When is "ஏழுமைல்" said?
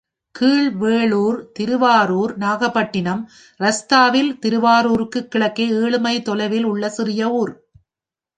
5.69-6.21